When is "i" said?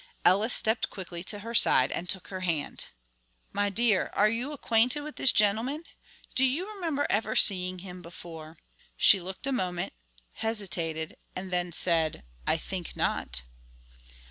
12.47-12.57